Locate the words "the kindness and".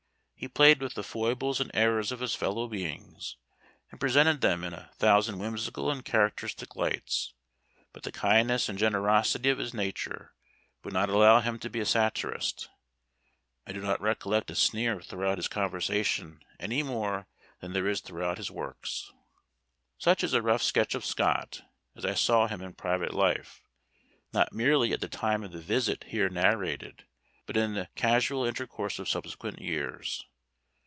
8.01-8.75